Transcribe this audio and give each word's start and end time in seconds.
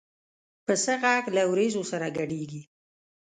پسه 0.65 0.93
غږ 1.03 1.23
له 1.35 1.43
وریځو 1.51 1.83
سره 1.91 2.07
ګډېږي. 2.17 2.61